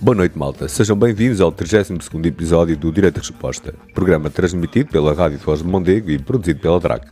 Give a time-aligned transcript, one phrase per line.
[0.00, 0.68] Boa noite, malta.
[0.68, 5.66] Sejam bem-vindos ao 32º episódio do Direito de Resposta, programa transmitido pela Rádio Foz de
[5.66, 7.08] Mondego e produzido pela DRAC.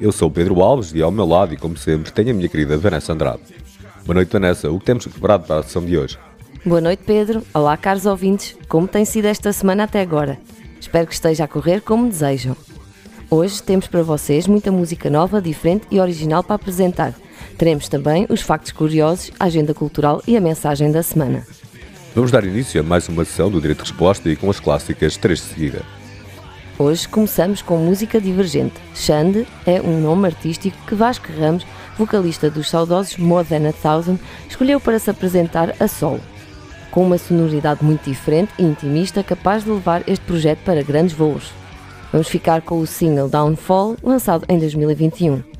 [0.00, 2.48] Eu sou o Pedro Alves e ao meu lado, e como sempre, tenho a minha
[2.48, 3.40] querida Vanessa Andrade.
[4.06, 4.70] Boa noite, Vanessa.
[4.70, 6.18] O que temos preparado para a sessão de hoje?
[6.64, 7.42] Boa noite, Pedro.
[7.52, 8.56] Olá, caros ouvintes.
[8.68, 10.38] Como tem sido esta semana até agora?
[10.80, 12.56] Espero que esteja a correr como desejam.
[13.28, 17.12] Hoje temos para vocês muita música nova, diferente e original para apresentar.
[17.58, 21.44] Teremos também os factos curiosos, a agenda cultural e a mensagem da semana.
[22.12, 25.16] Vamos dar início a mais uma sessão do Direito de Resposta e com as clássicas
[25.16, 25.82] três de seguida.
[26.76, 28.74] Hoje começamos com música divergente.
[28.96, 31.64] Xande é um nome artístico que Vasco Ramos,
[31.96, 36.20] vocalista dos saudosos More Than a Thousand, escolheu para se apresentar a solo.
[36.90, 41.52] Com uma sonoridade muito diferente e intimista, capaz de levar este projeto para grandes voos.
[42.10, 45.59] Vamos ficar com o single Downfall, lançado em 2021.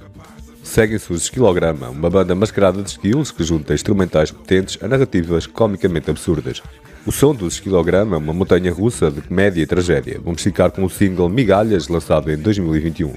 [0.63, 6.11] Seguem-se os Esquilograma, uma banda mascarada de esquilos que junta instrumentais potentes a narrativas comicamente
[6.11, 6.63] absurdas.
[7.07, 10.21] O som dos Esquilograma é uma montanha russa de comédia e tragédia.
[10.23, 13.15] Vamos ficar com o single Migalhas, lançado em 2021.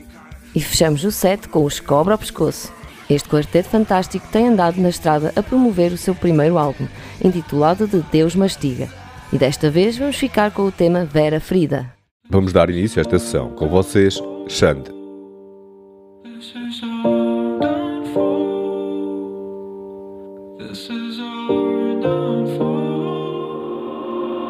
[0.56, 2.72] E fechamos o set com os Cobra ao Pescoço.
[3.10, 6.88] Este quarteto fantástico tem andado na estrada a promover o seu primeiro álbum,
[7.24, 8.88] intitulado de Deus Mastiga.
[9.32, 11.92] E desta vez vamos ficar com o tema Vera Frida.
[12.30, 14.93] Vamos dar início a esta sessão com vocês, Xande.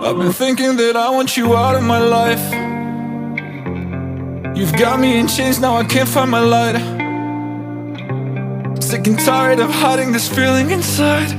[0.05, 2.43] I've been thinking that I want you out of my life.
[4.53, 6.75] You've got me in chains, now I can't find my light.
[8.83, 11.31] Sick and tired of hiding this feeling inside.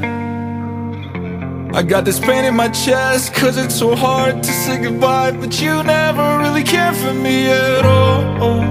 [1.74, 5.32] I got this pain in my chest, cause it's so hard to say goodbye.
[5.32, 8.62] But you never really cared for me at all.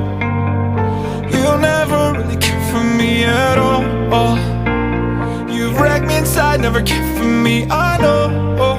[1.36, 3.84] You never really cared for me at all.
[5.54, 8.73] You've wrecked me inside, never cared for me, I know.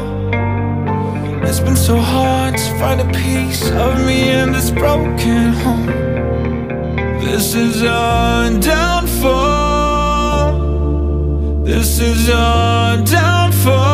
[1.56, 5.86] It's been so hard to find a piece of me in this broken home.
[7.20, 10.03] This is our downfall.
[11.62, 13.84] This is our downfall.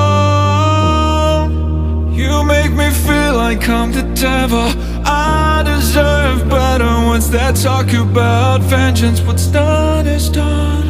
[2.11, 4.73] You make me feel like I'm the devil.
[5.05, 6.87] I deserve better.
[7.09, 9.21] What's that talk about vengeance?
[9.21, 10.81] What's done is done.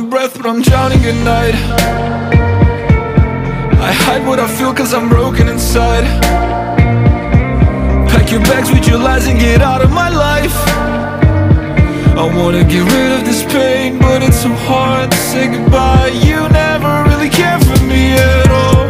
[0.00, 1.54] breath, but I'm drowning at night.
[3.88, 6.02] I hide what I feel cause I'm broken inside.
[8.10, 10.56] Pack your bags with your lies and get out of my life.
[12.22, 16.08] I wanna get rid of this pain, but it's so hard to say goodbye.
[16.08, 18.82] You never really cared for me at all.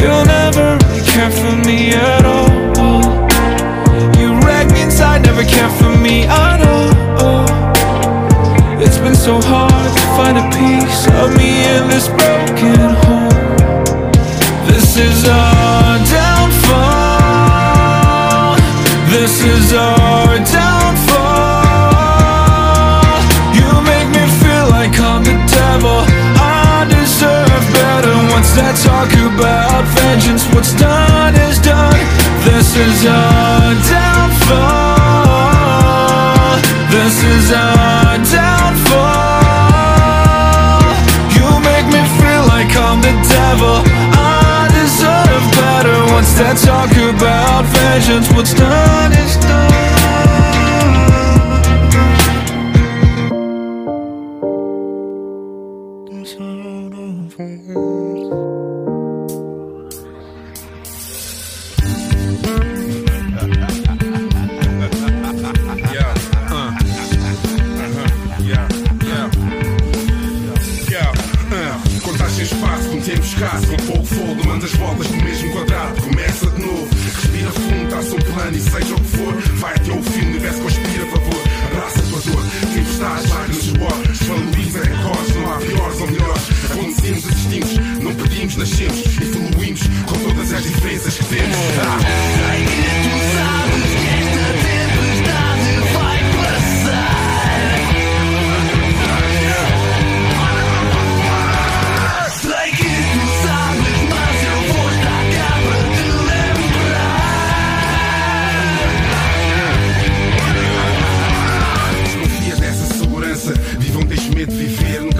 [0.00, 2.50] You never really cared for me at all.
[4.20, 6.26] You wrecked me inside, never cared for me.
[6.28, 6.94] I know.
[7.24, 7.73] It's
[9.04, 13.28] been so hard to find a piece of me in this broken home.
[14.64, 17.36] This is our downfall.
[19.12, 21.20] This is our downfall.
[23.52, 26.00] You make me feel like I'm the devil.
[26.40, 28.16] I deserve better.
[28.32, 30.48] What's that talk about vengeance?
[30.56, 32.00] What's done is done.
[32.48, 35.04] This is our downfall.
[36.88, 37.73] This is our
[46.36, 49.33] Let's talk about fashions, what's done is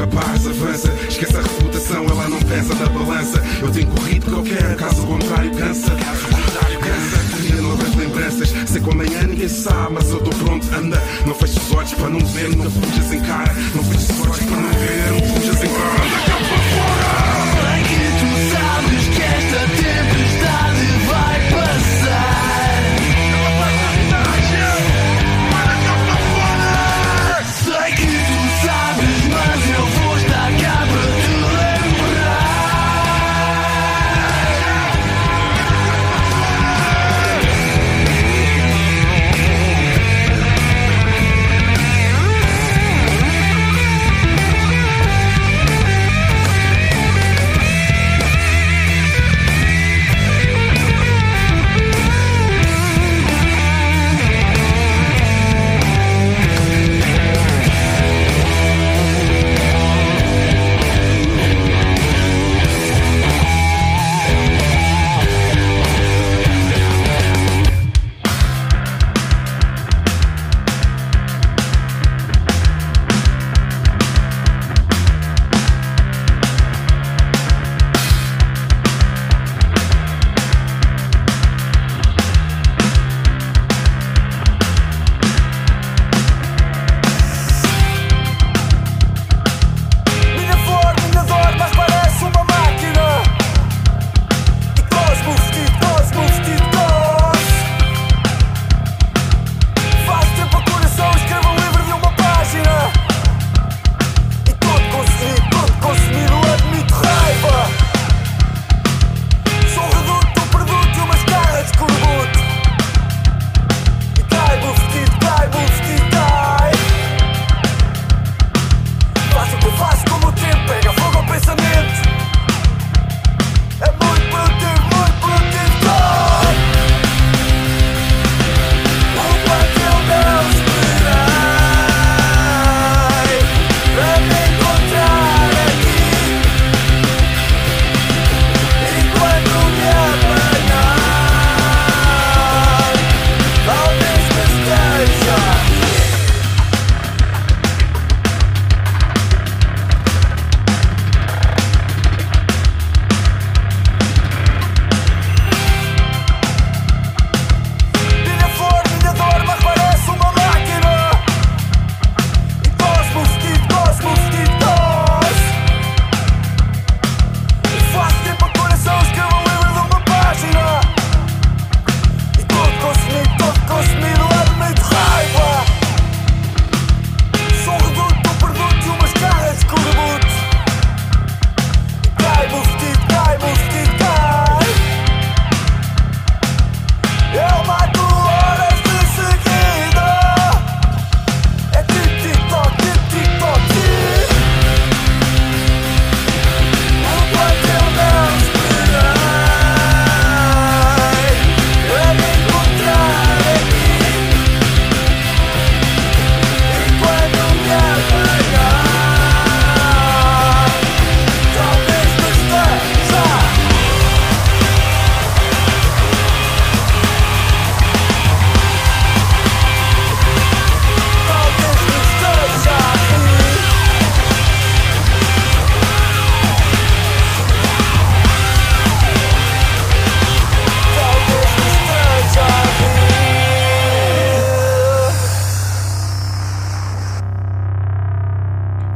[0.05, 0.93] rapaz avança.
[1.09, 3.43] Esquece a reputação, ela não pesa na balança.
[3.61, 5.91] Eu tenho corrido qualquer, caso contrário cansa.
[5.91, 6.27] Caso
[6.71, 7.37] e cansa.
[7.37, 8.55] Termina novas lembranças.
[8.69, 11.03] Sei que amanhã ninguém sabe, mas eu tô pronto, anda.
[11.27, 13.55] Não feches os olhos para não ver, não fujas em cara.
[13.75, 16.05] Não feches os olhos para não ver, não fujas em cara.
[16.05, 17.24] Anda cá para fora!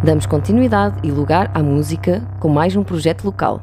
[0.09, 3.61] Damos continuidade e lugar à música com mais um projeto local.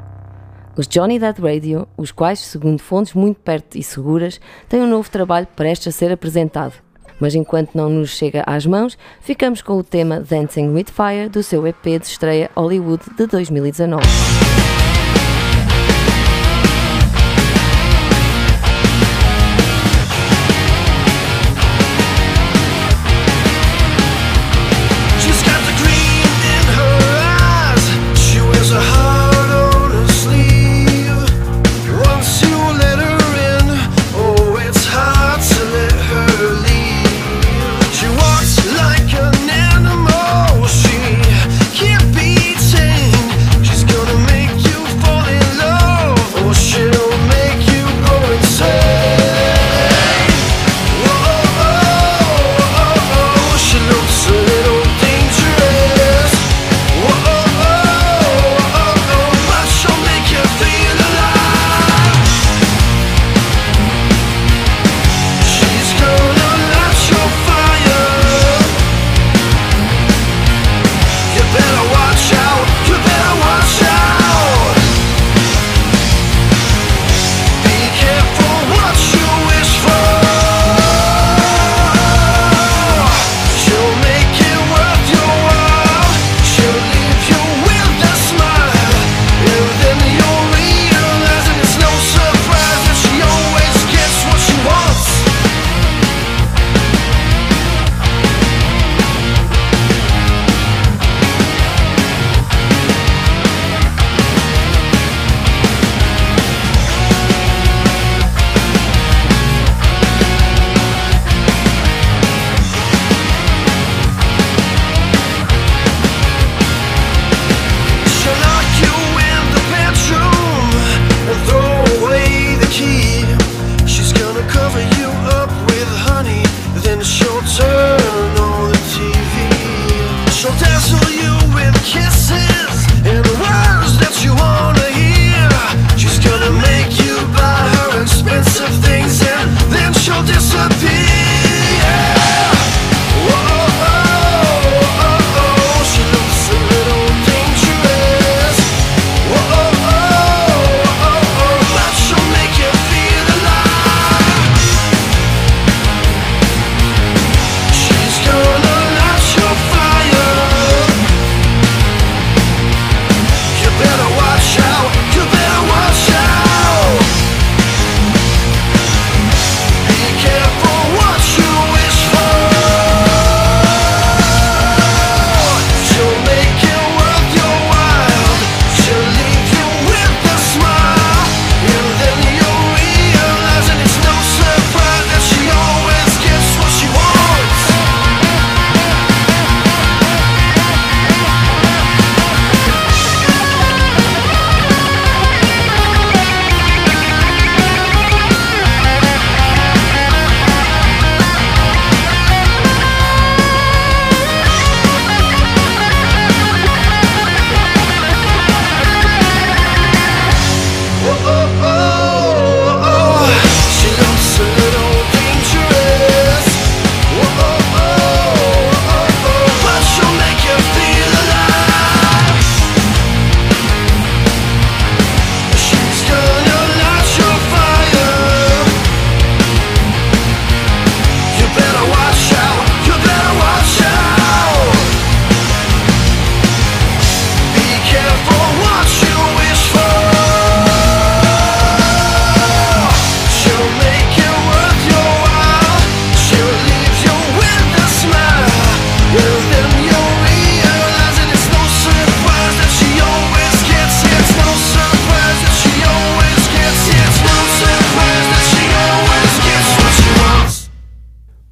[0.76, 5.10] Os Johnny Dead Radio, os quais, segundo fontes muito perto e seguras, têm um novo
[5.10, 6.74] trabalho prestes a ser apresentado.
[7.18, 11.42] Mas enquanto não nos chega às mãos, ficamos com o tema Dancing with Fire do
[11.42, 14.06] seu EP de estreia Hollywood de 2019.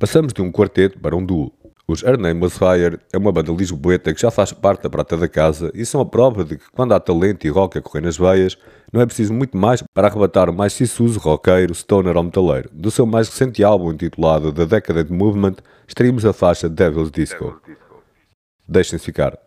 [0.05, 1.51] Passamos de um quarteto para um duo.
[1.89, 5.17] Os Her Name Was Fire é uma banda lisboeta que já faz parte da prata
[5.17, 8.03] da casa e são a prova de que quando há talento e rock a correr
[8.03, 8.59] nas veias,
[8.93, 12.69] não é preciso muito mais para arrebatar o mais sissuso roqueiro, stoner ou metaleiro.
[12.71, 15.55] Do seu mais recente álbum intitulado The Decadent Movement,
[15.89, 17.59] extraímos a faixa Devil's Disco.
[18.69, 19.39] Deixem-se ficar.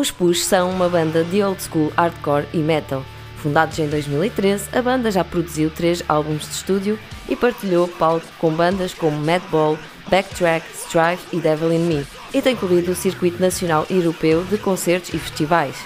[0.00, 3.04] Os Push são uma banda de old school hardcore e metal.
[3.36, 8.50] Fundados em 2013, a banda já produziu três álbuns de estúdio e partilhou palco com
[8.50, 9.78] bandas como Madball,
[10.08, 14.56] Backtrack, Strife e Devil in Me, e tem corrido o circuito nacional e europeu de
[14.56, 15.76] concertos e festivais.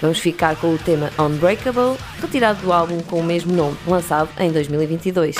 [0.00, 4.50] Vamos ficar com o tema Unbreakable, retirado do álbum com o mesmo nome, lançado em
[4.50, 5.36] 2022.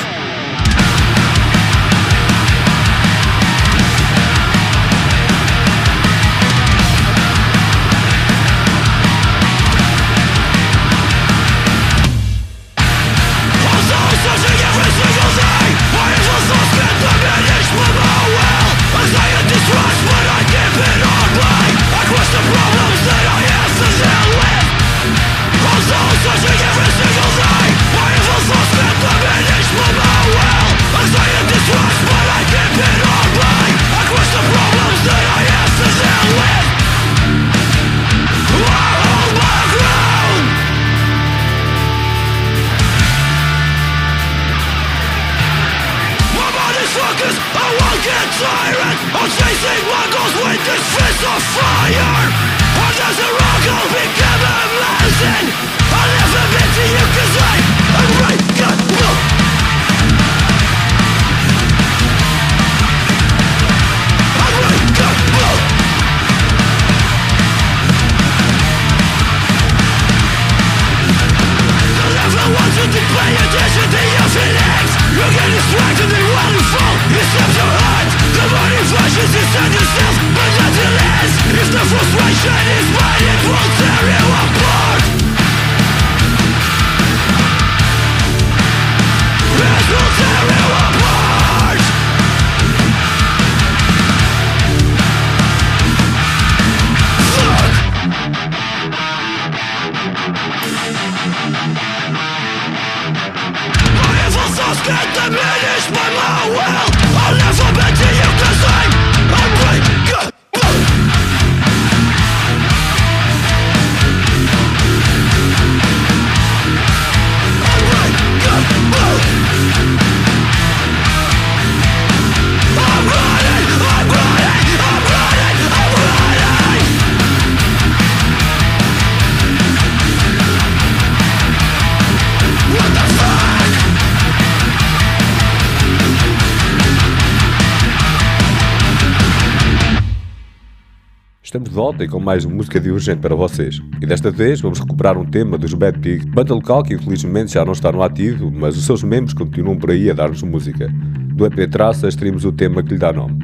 [142.04, 143.80] E com mais música de urgente para vocês.
[144.00, 147.64] E desta vez vamos recuperar um tema dos Bad Pig, banda local que infelizmente já
[147.64, 150.88] não está no ativo, mas os seus membros continuam por aí a dar-nos música.
[151.34, 153.38] Do EP Traças teríamos o tema que lhe dá nome.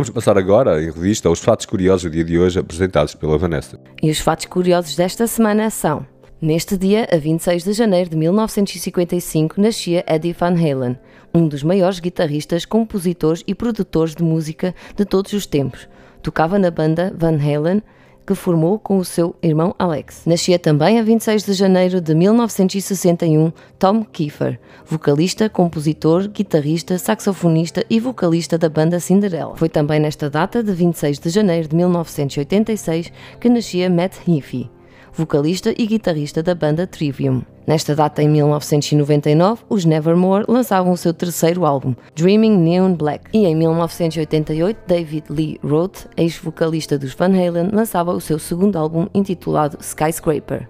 [0.00, 3.78] Vamos passar agora em revista os fatos curiosos do dia de hoje apresentados pela Vanessa.
[4.02, 6.06] E os fatos curiosos desta semana são:
[6.40, 10.98] Neste dia, a 26 de janeiro de 1955, nascia Eddie Van Halen,
[11.34, 15.86] um dos maiores guitarristas, compositores e produtores de música de todos os tempos.
[16.22, 17.82] Tocava na banda Van Halen,
[18.30, 20.22] que formou com o seu irmão Alex.
[20.24, 27.98] Nascia também a 26 de janeiro de 1961 Tom Kiefer, vocalista, compositor, guitarrista, saxofonista e
[27.98, 29.56] vocalista da banda Cinderella.
[29.56, 34.70] Foi também nesta data de 26 de janeiro de 1986 que nascia Matt Heafy
[35.14, 37.42] vocalista e guitarrista da banda Trivium.
[37.66, 43.46] Nesta data, em 1999, os Nevermore lançavam o seu terceiro álbum, Dreaming Neon Black, e
[43.46, 49.78] em 1988, David Lee Roth, ex-vocalista dos Van Halen, lançava o seu segundo álbum intitulado
[49.80, 50.68] Skyscraper.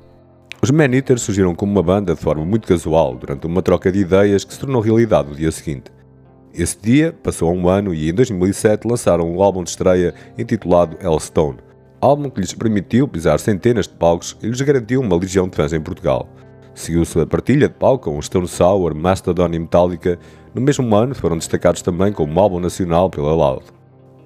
[0.62, 4.00] Os Man Eaters surgiram como uma banda de forma muito casual, durante uma troca de
[4.00, 5.90] ideias que se tornou realidade no dia seguinte.
[6.52, 11.58] Esse dia passou um ano e em 2007 lançaram um álbum de estreia intitulado Hellstone,
[12.00, 15.72] álbum que lhes permitiu pisar centenas de palcos e lhes garantiu uma legião de fãs
[15.72, 16.28] em Portugal.
[16.74, 20.18] Seguiu-se a partilha de palco com Stone Sour, Mastodon e Metallica.
[20.54, 23.64] No mesmo ano foram destacados também como álbum nacional pela Loud.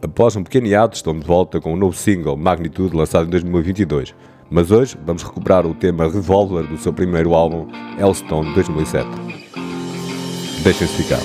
[0.02, 4.14] Após um pequeno hiato, estão de volta com um novo single, Magnitude, lançado em 2022.
[4.50, 7.66] Mas hoje vamos recuperar o tema Revolver do seu primeiro álbum,
[7.98, 9.08] Hellstone 2007.
[10.62, 11.20] Deixem-se ficar.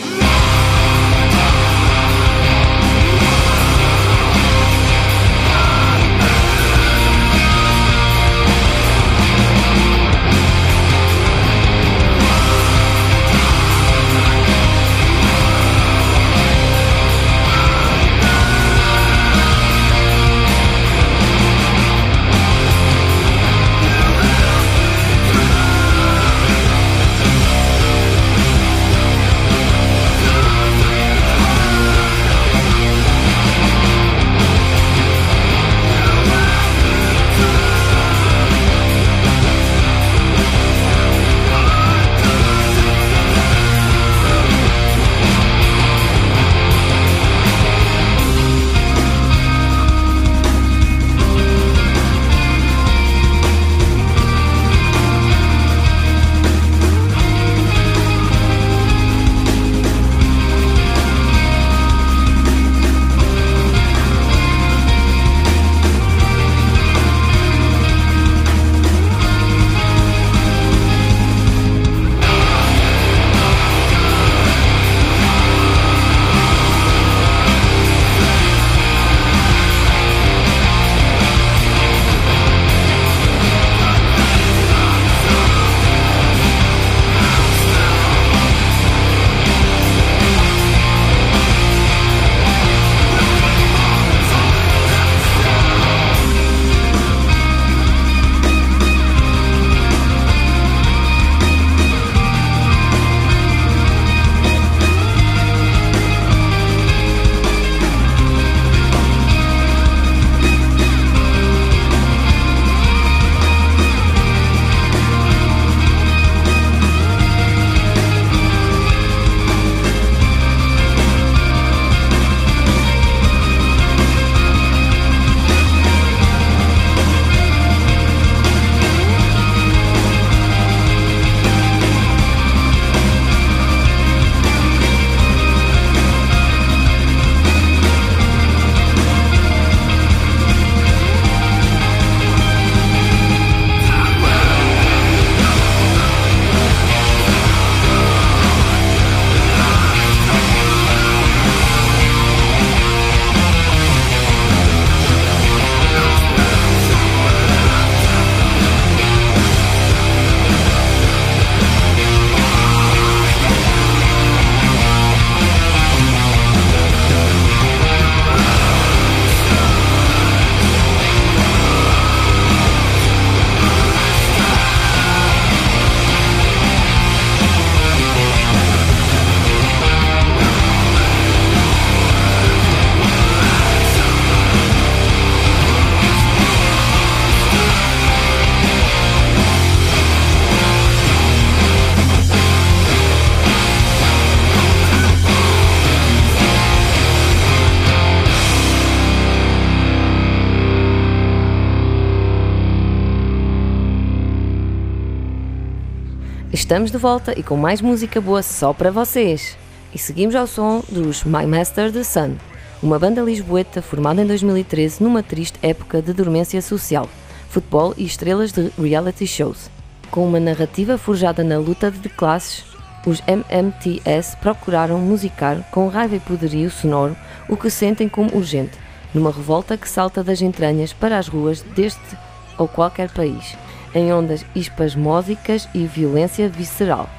[206.70, 209.58] Estamos de volta e com mais música boa só para vocês.
[209.92, 212.36] E seguimos ao som dos My Master the Sun.
[212.84, 217.10] uma banda lisboeta formada em 2013 numa triste época de dormência social,
[217.50, 219.68] futebol e estrelas de reality shows.
[220.12, 222.64] Com uma narrativa forjada na luta de classes,
[223.04, 227.18] os MMTS procuraram musicar com raiva e poderio sonoro
[227.50, 228.78] o que sentem como urgente,
[229.12, 232.16] numa revolta que salta das entranhas para as ruas deste
[232.60, 233.58] ou qualquer país,
[233.94, 237.10] em ondas espasmódicas e violência visceral.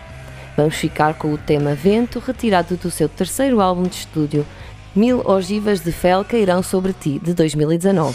[0.56, 4.46] Vamos ficar com o tema Vento, retirado do seu terceiro álbum de estúdio,
[4.94, 8.14] Mil Ogivas de Fel Cairão Sobre Ti, de 2019.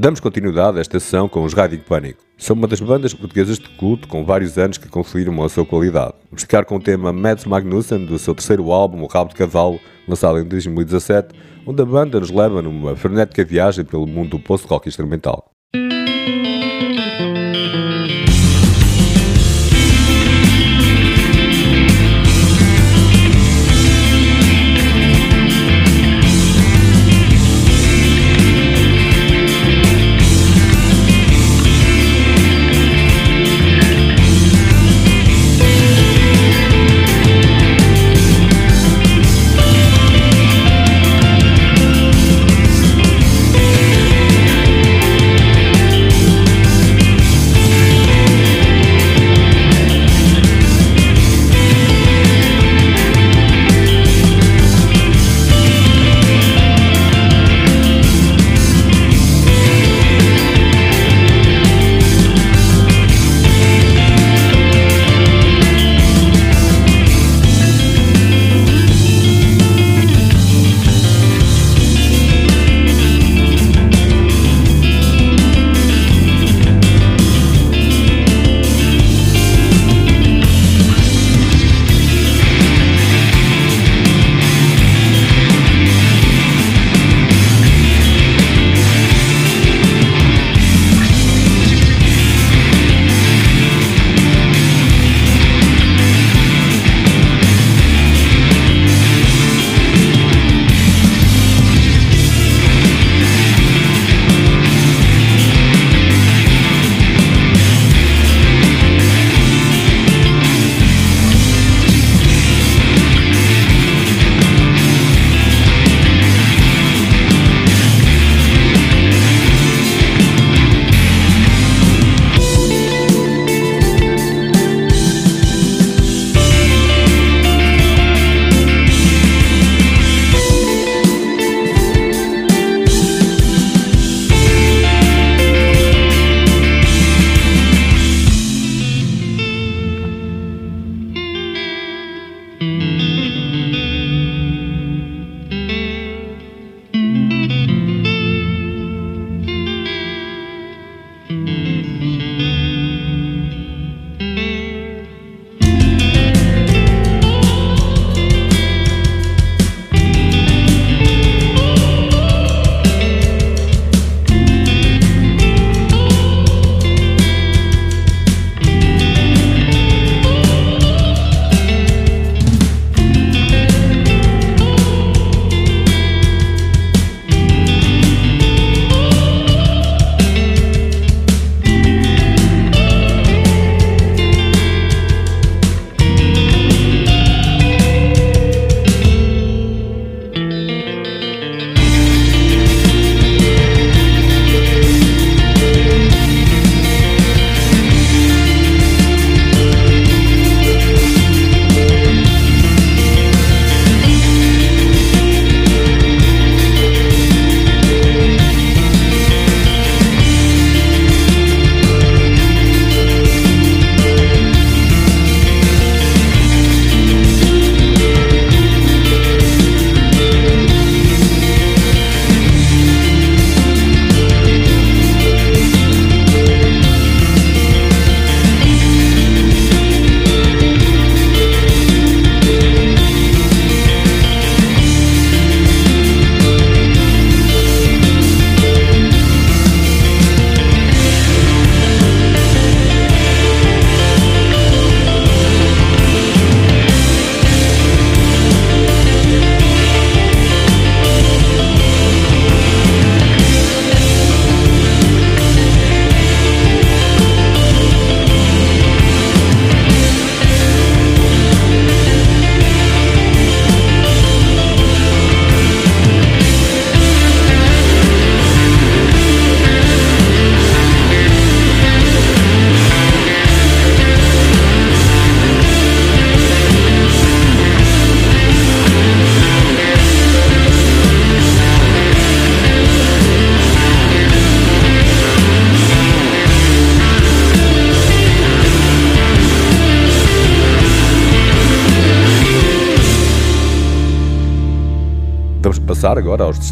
[0.00, 2.22] Damos continuidade a esta sessão com os Rádio Pânico.
[2.38, 6.14] São uma das bandas portuguesas de culto com vários anos que confirmam a sua qualidade.
[6.30, 9.78] Vamos ficar com o tema Mads Magnussen do seu terceiro álbum, O Rabo de Cavalo,
[10.08, 14.88] lançado em 2017, onde a banda nos leva numa frenética viagem pelo mundo do post-rock
[14.88, 15.50] instrumental.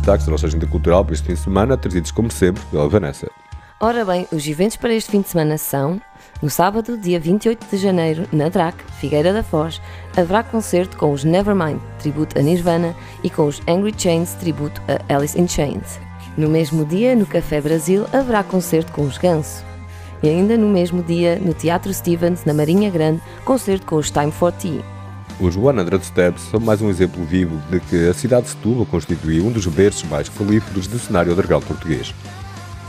[0.09, 3.30] Destaques da nossa agenda cultural para este fim de semana, trazidos como sempre pela Vanessa.
[3.78, 6.00] Ora bem, os eventos para este fim de semana são:
[6.40, 9.82] no sábado, dia 28 de janeiro, na DRAC, Figueira da Foz,
[10.16, 15.14] haverá concerto com os Nevermind, tributo a Nirvana, e com os Angry Chains, tributo a
[15.14, 16.00] Alice in Chains.
[16.38, 19.62] No mesmo dia, no Café Brasil, haverá concerto com os Ganso.
[20.22, 24.32] E ainda no mesmo dia, no Teatro Stevens, na Marinha Grande, concerto com os Time
[24.32, 24.82] for Tea.
[25.41, 29.41] Os 100 Steps são mais um exemplo vivo de que a cidade de Setúbal constitui
[29.41, 32.12] um dos berços mais prolíferos do cenário underground português.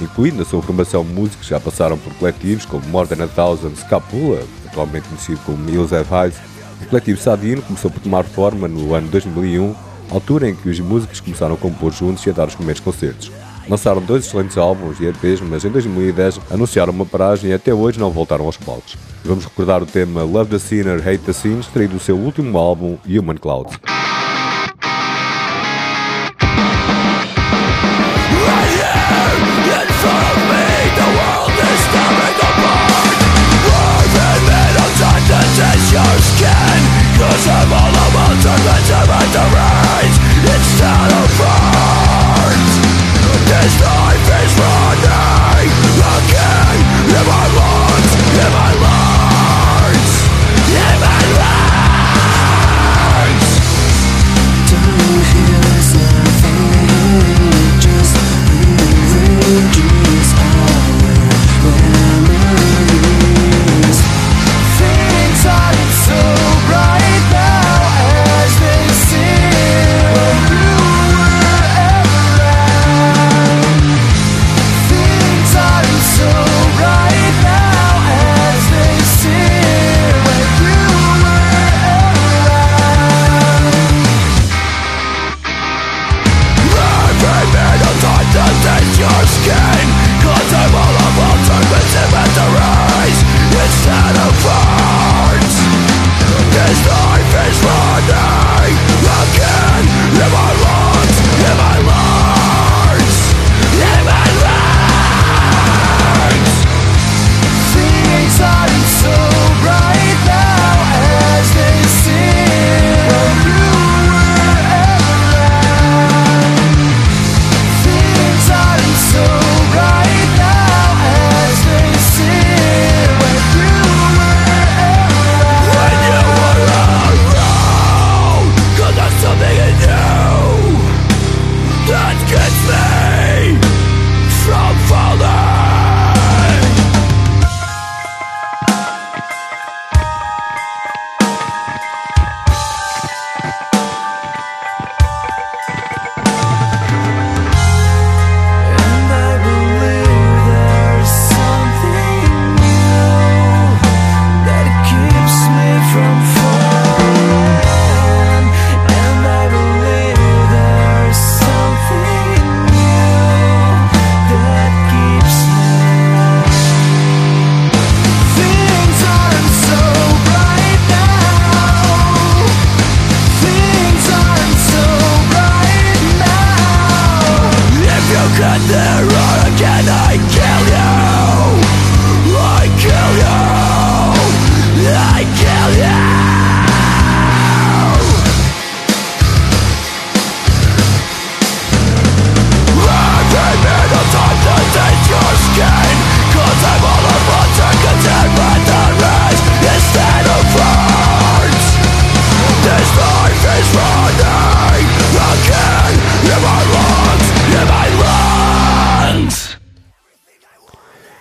[0.02, 3.76] Incluindo na sua formação músicos que já passaram por coletivos como More Than a Thousand
[3.76, 6.38] Scapula, atualmente conhecido como Have Eyes,
[6.82, 9.76] o coletivo Sadino começou por tomar forma no ano 2001,
[10.10, 13.32] altura em que os músicos começaram a compor juntos e a dar os primeiros concertos.
[13.70, 18.00] Lançaram dois excelentes álbuns e EPs, mas em 2010 anunciaram uma paragem e até hoje
[18.00, 18.98] não voltaram aos palcos.
[19.24, 22.98] Vamos recordar o tema Love the Sinner, Hate the Sin, extraído do seu último álbum,
[23.08, 23.78] Human Clouds.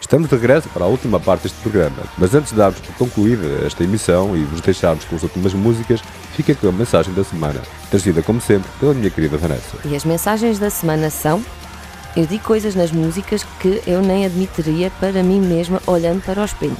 [0.08, 3.66] Estamos de regresso para a última parte deste programa, mas antes de darmos por concluída
[3.66, 6.00] esta emissão e vos deixarmos com as últimas músicas,
[6.32, 9.76] fica com a mensagem da semana, trazida como sempre pela minha querida Vanessa.
[9.84, 11.44] E as mensagens da semana são:
[12.16, 16.44] Eu digo coisas nas músicas que eu nem admitiria para mim mesma olhando para o
[16.46, 16.78] espelho.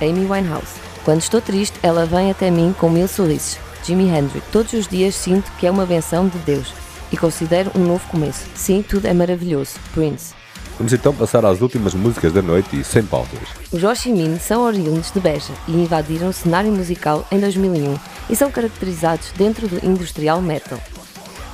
[0.00, 0.80] Amy Winehouse.
[1.04, 3.58] Quando estou triste, ela vem até mim com mil sorrisos.
[3.84, 4.46] Jimi Hendrix.
[4.50, 6.72] Todos os dias sinto que é uma benção de Deus
[7.12, 8.46] e considero um novo começo.
[8.54, 9.74] Sim, tudo é maravilhoso.
[9.92, 10.39] Prince.
[10.80, 13.38] Vamos então passar às últimas músicas da noite e sem pausas.
[13.70, 17.98] Os Oshimin são oriundos de Beja e invadiram o cenário musical em 2001
[18.30, 20.80] e são caracterizados dentro do industrial metal.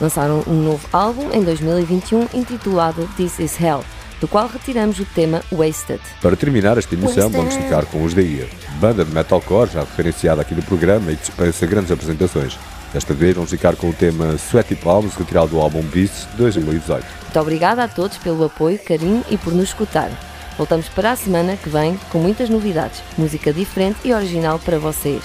[0.00, 3.82] Lançaram um novo álbum em 2021 intitulado This Is Hell,
[4.20, 6.00] do qual retiramos o tema Wasted.
[6.22, 8.48] Para terminar esta emissão, vamos ficar com os The Ear,
[8.78, 12.56] banda de metalcore já referenciada aqui no programa e que dispensa grandes apresentações.
[12.92, 17.25] Desta vez vamos ficar com o tema Sweaty Palms, retirado do álbum Beast de 2018.
[17.36, 20.10] Muito obrigada a todos pelo apoio, carinho e por nos escutar.
[20.56, 25.22] Voltamos para a semana que vem com muitas novidades, música diferente e original para vocês.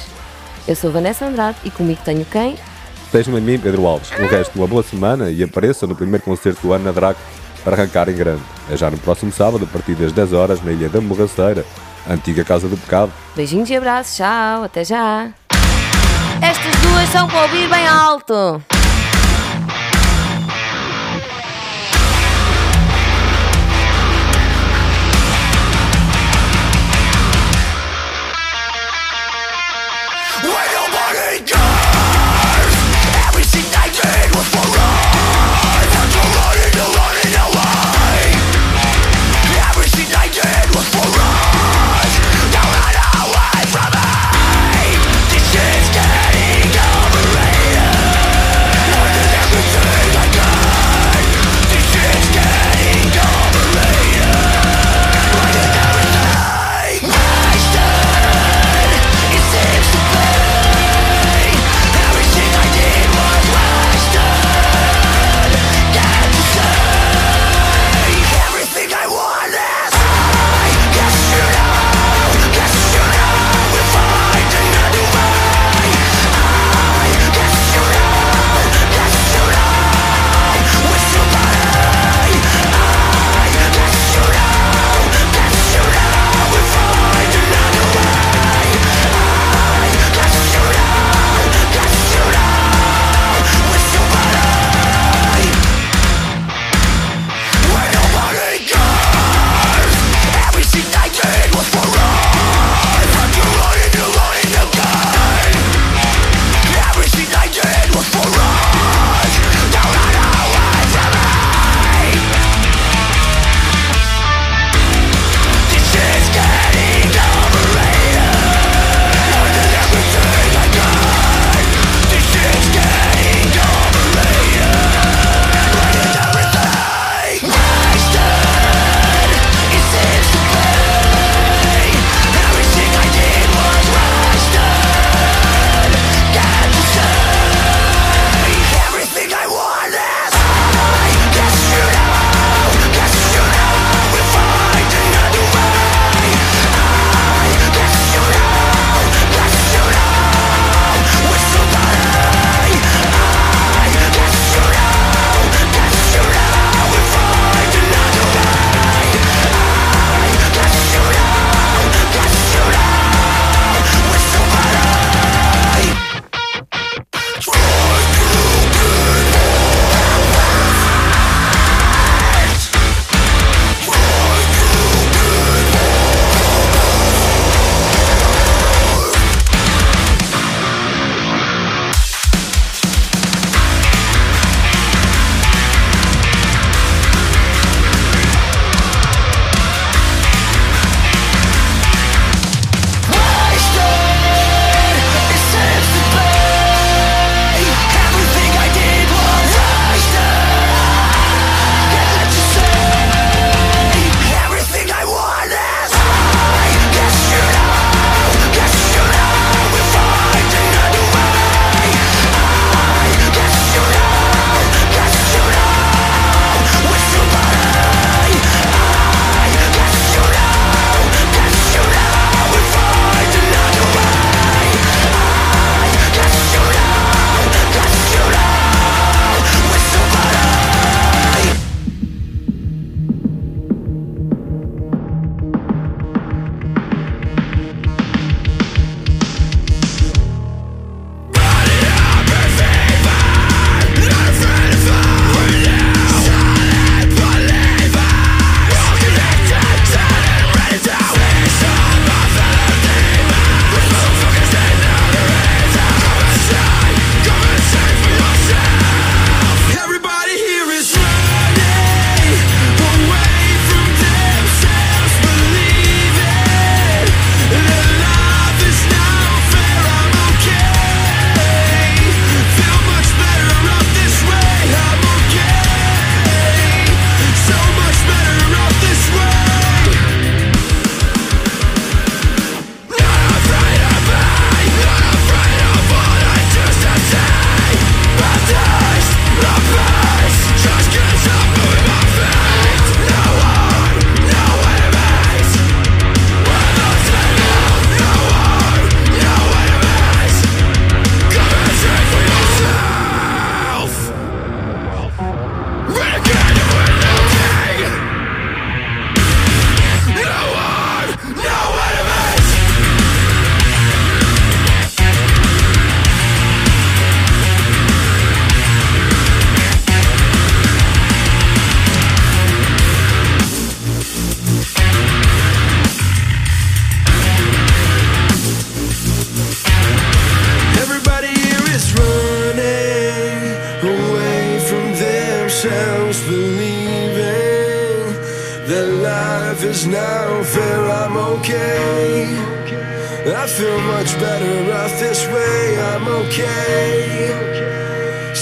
[0.67, 2.57] Eu sou Vanessa Andrade e comigo tenho quem?
[3.05, 4.11] Estejam a mim, Pedro Alves.
[4.11, 7.21] O resto, uma boa semana e apareçam no primeiro concerto do ano na Draco
[7.63, 8.41] para arrancar em grande.
[8.69, 11.65] É já no próximo sábado, a partir das 10 horas, na Ilha da Morraceira,
[12.09, 13.13] antiga Casa do Pecado.
[13.37, 15.29] Beijinhos e abraços, tchau, até já!
[16.41, 18.61] Estas duas são para ouvir bem alto!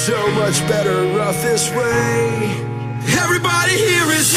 [0.10, 2.49] So much better off this way.
[3.22, 4.34] Everybody here is